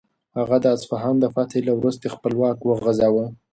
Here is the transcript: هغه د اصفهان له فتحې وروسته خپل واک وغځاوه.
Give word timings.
هغه 0.37 0.57
د 0.61 0.65
اصفهان 0.77 1.15
له 1.23 1.27
فتحې 1.35 1.71
وروسته 1.77 2.13
خپل 2.15 2.33
واک 2.41 2.59
وغځاوه. 2.63 3.25